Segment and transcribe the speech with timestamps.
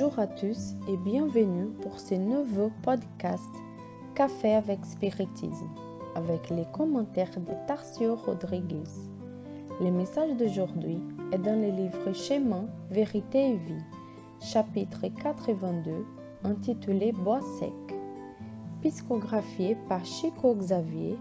[0.00, 3.50] Bonjour à tous et bienvenue pour ce nouveau podcast
[4.14, 5.68] Café avec Spiritisme
[6.14, 8.88] avec les commentaires de Tarcio Rodriguez.
[9.80, 11.00] Le message d'aujourd'hui
[11.32, 13.82] est dans le livre Chemin, Vérité et Vie,
[14.40, 16.06] chapitre 82,
[16.44, 17.98] intitulé Bois sec,
[18.80, 21.18] piscographié par Chico Xavier.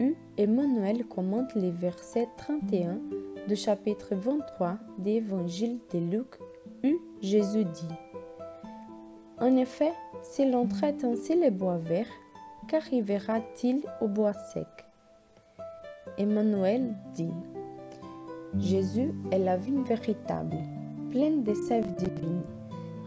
[0.00, 0.16] U.
[0.36, 2.98] Emmanuel commente les versets 31
[3.46, 6.40] du chapitre 23 de l'Évangile de Luc
[6.82, 6.96] U.
[7.20, 7.94] Jésus dit
[9.40, 9.92] En effet,
[10.22, 12.10] si l'on traite ainsi les bois verts,
[12.66, 14.66] qu'arrivera-t-il au bois sec
[16.18, 17.30] Emmanuel dit
[18.58, 20.56] Jésus est la vigne véritable,
[21.10, 22.42] pleine de sève divine,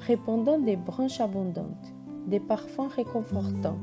[0.07, 1.93] répandant des branches abondantes,
[2.27, 3.79] des parfums réconfortants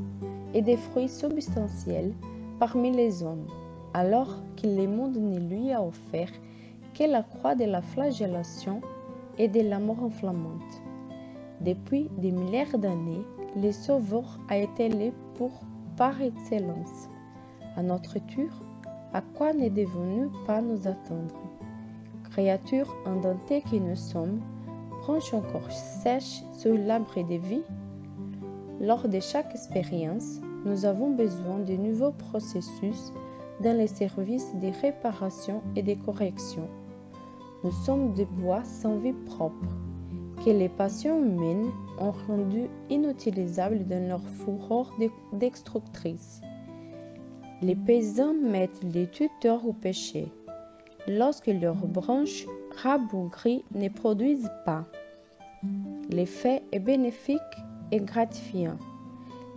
[0.55, 2.14] et des fruits substantiels
[2.58, 3.46] parmi les hommes,
[3.92, 6.30] alors que le monde ne lui a offert
[6.94, 8.80] que la croix de la flagellation
[9.36, 10.88] et de la mort enflammante.
[11.61, 13.25] Depuis des milliards d'années,
[13.56, 15.51] le Sauveur a été là pour
[15.97, 17.09] par excellence.
[17.77, 18.51] À notre tour,
[19.12, 21.34] à quoi ne devons-nous pas nous attendre?
[22.31, 24.41] Créatures indentées que nous sommes,
[25.01, 27.62] branches encore sèches sur l'arbre de vie?
[28.81, 33.12] Lors de chaque expérience, nous avons besoin de nouveaux processus
[33.61, 36.69] dans les services de réparation et de correction.
[37.64, 39.67] Nous sommes des bois sans vie propre,
[40.44, 44.91] que les passions humaines ont rendu inutilisables dans leur fureur
[45.33, 46.41] destructrice.
[47.61, 50.28] Les paysans mettent les tuteurs au péché
[51.08, 52.47] lorsque leurs branches
[52.83, 54.84] rabougries ne produisent pas.
[56.11, 57.41] L'effet est bénéfique
[57.91, 58.77] et gratifiant.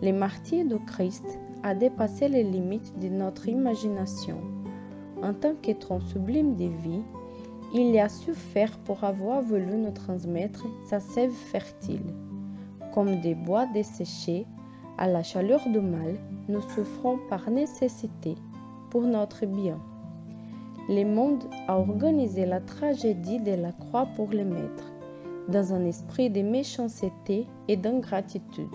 [0.01, 4.37] Le martyr de Christ a dépassé les limites de notre imagination.
[5.21, 7.03] En tant qu'être sublime de vie,
[7.73, 12.13] il a su faire pour avoir voulu nous transmettre sa sève fertile.
[12.93, 14.45] Comme des bois desséchés,
[14.97, 16.15] à la chaleur du mal,
[16.49, 18.35] nous souffrons par nécessité,
[18.89, 19.79] pour notre bien.
[20.89, 24.91] Le monde a organisé la tragédie de la croix pour les maîtres,
[25.47, 28.67] dans un esprit de méchanceté et d'ingratitude.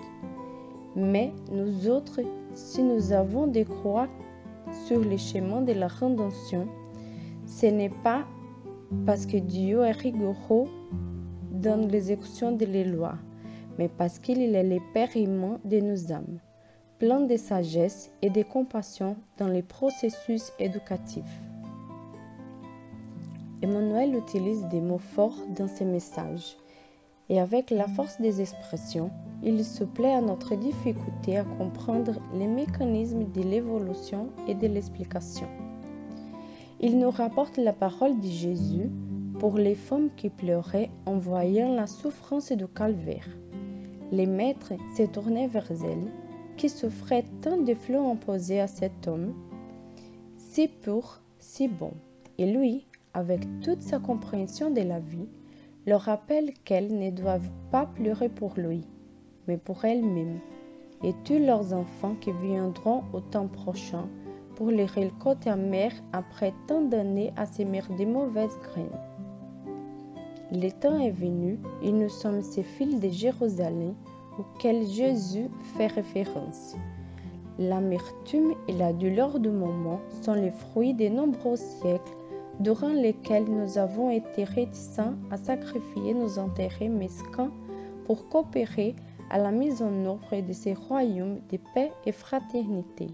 [0.95, 2.23] Mais nous autres,
[2.55, 4.09] si nous avons des croix
[4.87, 6.67] sur les chemins de la rédemption,
[7.47, 8.25] ce n'est pas
[9.05, 10.69] parce que Dieu est rigoureux
[11.53, 13.17] dans l'exécution de les lois,
[13.79, 16.39] mais parce qu'il est le Père aimant de nos âmes,
[16.99, 21.41] plein de sagesse et de compassion dans les processus éducatifs.
[23.63, 26.57] Emmanuel utilise des mots forts dans ses messages,
[27.29, 29.11] et avec la force des expressions,
[29.43, 35.49] il se plaît à notre difficulté à comprendre les mécanismes de l'évolution et de l'explication.
[36.79, 38.91] Il nous rapporte la parole de Jésus
[39.39, 43.27] pour les femmes qui pleuraient en voyant la souffrance du calvaire.
[44.13, 46.13] Les maîtres se tournaient vers elles,
[46.59, 49.35] qui souffraient tant de flots imposés à cet homme,
[50.37, 51.93] si pur, si bon.
[52.37, 55.29] Et lui, avec toute sa compréhension de la vie,
[55.87, 58.85] leur rappelle qu'elles ne doivent pas pleurer pour lui,
[59.49, 60.41] mais pour elles-mêmes,
[61.03, 64.07] et tous leurs enfants qui viendront au temps prochain
[64.57, 68.99] pour les récoltes amères après tant d'années à semer des mauvaises graines.
[70.51, 73.95] Le temps est venu et nous sommes ces fils de Jérusalem
[74.39, 76.75] auxquels Jésus fait référence.
[77.59, 82.17] L'amertume et la douleur du moment sont les fruits des nombreux siècles
[82.61, 87.51] durant lesquels nous avons été réticents à sacrifier nos intérêts mesquins
[88.07, 88.95] pour coopérer
[89.31, 93.09] à la mise en œuvre de ces royaumes de paix et fraternité.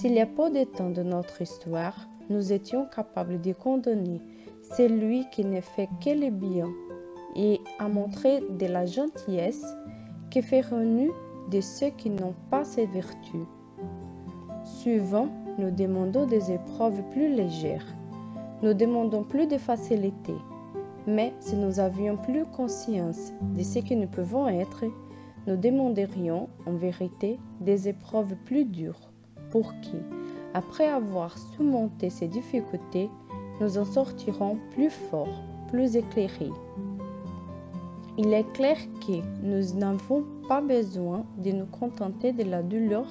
[0.00, 4.22] S'il y a peu de temps de notre histoire, nous étions capables de condamner
[4.74, 6.70] celui qui ne fait que le bien
[7.36, 9.62] et à montrer de la gentillesse
[10.30, 11.12] que ferons-nous
[11.50, 13.44] de ceux qui n'ont pas ces vertus
[14.64, 17.84] Souvent, nous demandons des épreuves plus légères.
[18.62, 20.32] Nous demandons plus de facilité.
[21.06, 24.82] Mais si nous avions plus conscience de ce que nous pouvons être,
[25.46, 29.09] nous demanderions en vérité des épreuves plus dures
[29.50, 29.96] pour qui,
[30.54, 33.10] après avoir surmonté ces difficultés,
[33.60, 36.50] nous en sortirons plus forts, plus éclairés.
[38.18, 38.76] Il est clair
[39.06, 43.06] que nous n'avons pas besoin de nous contenter de la douleur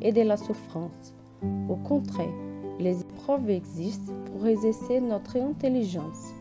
[0.00, 1.14] et de la souffrance.
[1.68, 2.34] Au contraire,
[2.78, 6.32] les épreuves existent pour exercer notre intelligence,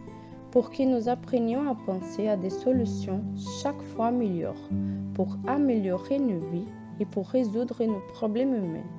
[0.51, 3.21] pour que nous apprenions à penser à des solutions
[3.61, 4.69] chaque fois meilleures,
[5.13, 6.67] pour améliorer nos vies
[6.99, 8.89] et pour résoudre nos problèmes humains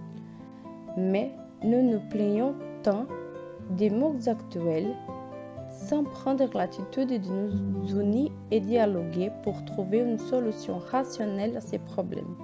[0.96, 1.32] mais
[1.62, 3.06] nous nous plaignons tant
[3.76, 4.94] des mots actuels,
[5.70, 11.78] sans prendre l'attitude de nous unir et dialoguer pour trouver une solution rationnelle à ces
[11.78, 12.36] problèmes.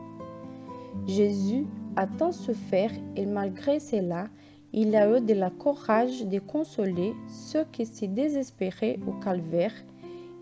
[1.06, 1.66] Jésus
[1.96, 4.28] a tant souffert et malgré cela,
[4.72, 9.72] il a eu de la courage de consoler ceux qui s'y désespéraient au calvaire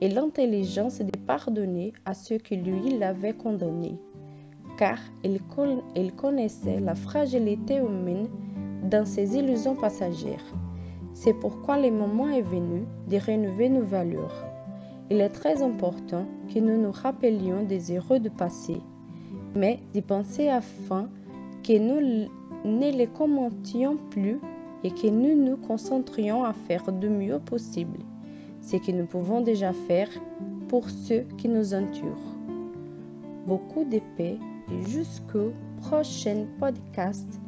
[0.01, 3.97] et l'intelligence de pardonner à ceux qui lui l'avaient condamné,
[4.77, 5.41] car il,
[6.13, 8.29] connaissait la fragilité humaine
[8.91, 10.45] dans ses illusions passagères.
[11.13, 14.45] C'est pourquoi le moment est venu de rénover nos valeurs.
[15.11, 18.79] Il est très important que nous nous rappelions des erreurs du passé,
[19.55, 21.09] mais d'y penser afin
[21.63, 22.29] que nous
[22.65, 24.41] ne les commentions plus
[24.83, 27.99] et que nous nous concentrions à faire du mieux possible
[28.65, 30.09] ce que nous pouvons déjà faire
[30.69, 32.35] pour ceux qui nous entourent.
[33.47, 34.39] Beaucoup de paix
[34.71, 35.53] et jusqu'au
[35.83, 37.41] prochain podcast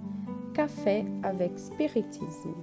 [0.54, 2.54] Café avec Spiritisme.